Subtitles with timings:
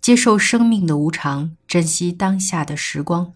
[0.00, 3.34] 接受生命的无常，珍惜当下的时光。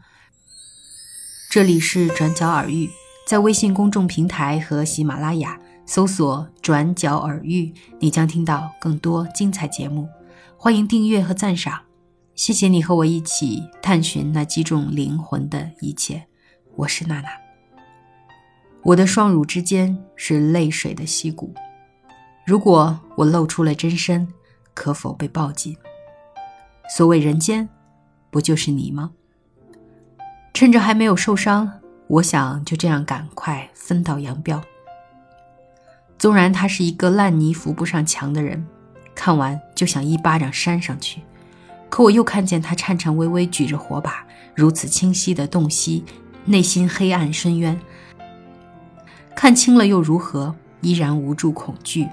[1.50, 2.88] 这里是转角耳语，
[3.26, 10.08] 在微信公众平台和喜马拉雅搜索“转角耳语”，你将听到更多精彩节目。
[10.56, 11.82] 欢迎订阅和赞赏，
[12.34, 16.26] 谢谢你和我一起探寻那击中灵魂的一切。
[16.76, 17.28] 我是娜娜，
[18.82, 21.52] 我的双乳之间是泪水的溪谷。
[22.46, 24.26] 如果我露出了真身，
[24.72, 25.76] 可否被抱紧？
[26.88, 27.68] 所谓人间，
[28.30, 29.12] 不就是你吗？
[30.52, 31.70] 趁着还没有受伤，
[32.06, 34.62] 我想就这样赶快分道扬镳。
[36.18, 38.64] 纵然他是一个烂泥扶不上墙的人，
[39.14, 41.20] 看完就想一巴掌扇上去，
[41.88, 46.04] 可我又看见他颤颤巍巍举着火把，如此清晰的洞悉
[46.44, 47.78] 内心黑暗深渊。
[49.34, 50.54] 看清了又如何？
[50.80, 52.06] 依然无助恐惧。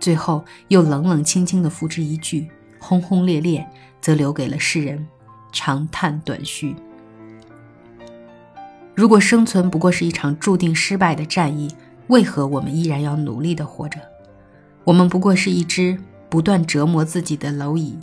[0.00, 2.50] 最后又冷冷清清的付之一句，
[2.80, 3.64] 轰轰烈烈，
[4.00, 5.06] 则留给了世人
[5.52, 6.74] 长叹短吁。
[8.94, 11.72] 如果生存不过是一场注定失败的战役，
[12.08, 14.00] 为何我们依然要努力的活着？
[14.82, 15.96] 我们不过是一只
[16.28, 17.98] 不断折磨自己的蝼蚁，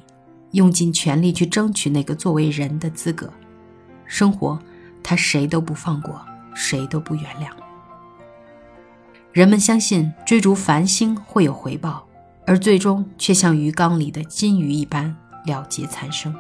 [0.52, 3.32] 用尽全力去争取那个作为人的资格。
[4.06, 4.58] 生活，
[5.04, 6.22] 他谁都不放过，
[6.56, 7.50] 谁都不原谅。
[9.34, 12.07] 人们相信追逐繁星会有回报，
[12.48, 15.14] 而最终却像鱼缸里的金鱼一般
[15.46, 16.34] 了结残生。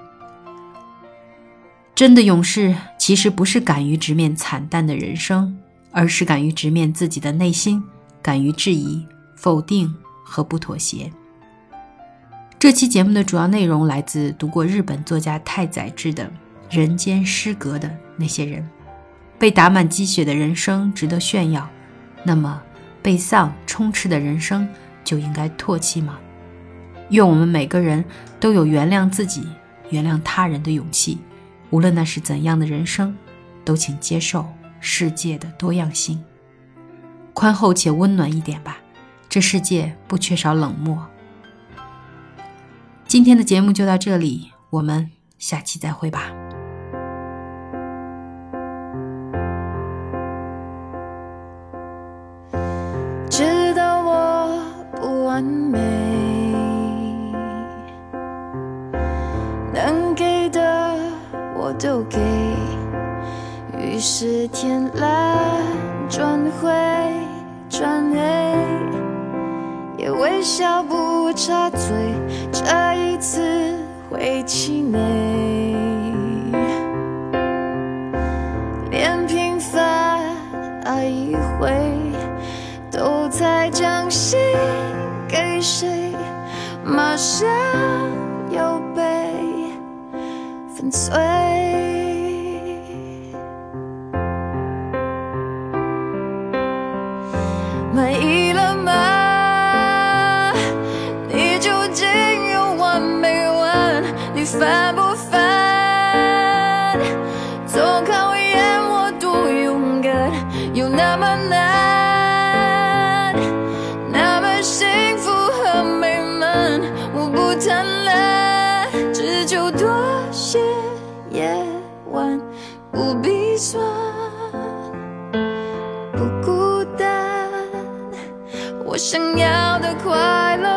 [1.93, 5.57] 真的勇士其实不是敢于直面惨淡的人生，
[5.91, 7.83] 而是敢于直面自己的内心，
[8.21, 11.11] 敢于质疑、否定和不妥协。
[12.57, 16.23] 这期节目的主要内容来自读过日本作家太宰治的
[16.69, 18.63] 《人间失格的那些人》，
[19.37, 21.69] 被打满鸡血的人生值得炫耀，
[22.23, 22.63] 那么。
[22.99, 24.67] 被丧充斥的人生
[25.07, 26.19] 就应该唾弃吗？
[27.11, 28.03] 愿我们每个人
[28.41, 29.47] 都有原谅自己、
[29.89, 31.17] 原谅他人的勇气。
[31.69, 33.15] 无论那是怎样的人生，
[33.63, 34.45] 都请接受
[34.81, 36.21] 世界的多样性，
[37.33, 38.79] 宽厚且温暖一点吧。
[39.29, 41.07] 这世界不缺少冷漠。
[43.07, 45.09] 今天的节目就到这里，我们
[45.39, 46.46] 下期再会吧。
[61.67, 62.17] 我都给，
[63.77, 65.37] 于是天蓝
[66.07, 66.71] 转灰
[67.69, 68.17] 转黑，
[69.97, 71.89] 也微笑不插嘴，
[72.53, 72.63] 这
[72.95, 73.75] 一次
[74.09, 74.97] 会气馁，
[78.89, 80.21] 连平凡
[80.85, 81.69] 爱一回，
[82.89, 84.39] 都在将心。
[85.27, 86.13] 给谁，
[86.85, 87.45] 马上
[88.49, 89.26] 又被
[90.77, 91.11] 粉碎。
[97.95, 98.36] 满意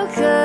[0.06, 0.39] 快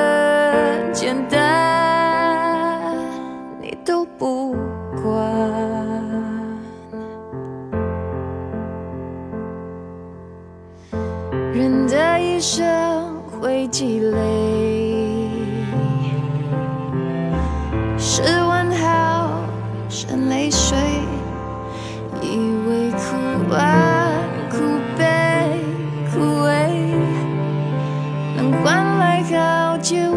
[29.34, 30.16] 好结尾，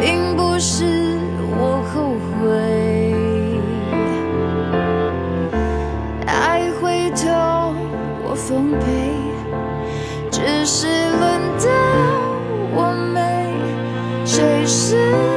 [0.00, 1.18] 并不是
[1.58, 3.14] 我后悔。
[6.26, 7.74] 爱回头，
[8.24, 8.86] 我奉陪，
[10.30, 11.22] 只是轮
[11.58, 11.68] 到
[12.74, 13.20] 我没，
[14.24, 15.35] 谁是？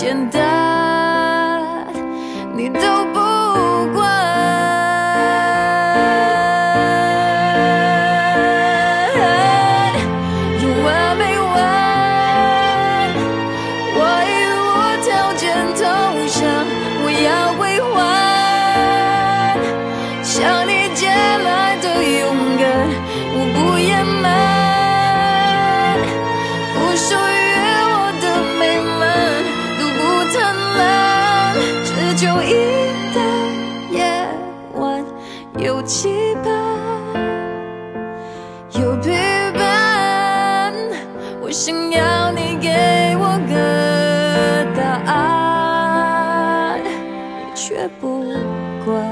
[0.00, 0.47] 简单
[36.28, 36.52] 有期盼，
[38.80, 39.06] 有陪
[39.52, 40.74] 伴。
[41.40, 43.54] 我想要你给我个
[44.76, 46.88] 答案，你
[47.54, 48.20] 却不
[48.84, 49.02] 管，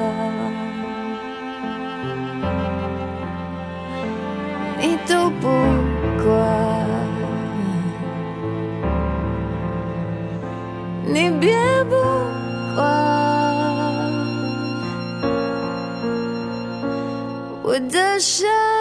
[18.17, 18.76] 我的伤感。